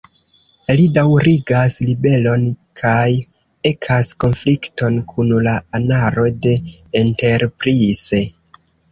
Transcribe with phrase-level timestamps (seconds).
[0.77, 2.45] Li daŭrigas ribelon
[2.79, 3.09] kaj
[3.71, 6.55] ekas konflikton kun la anaro de
[7.03, 8.23] "Enterprise".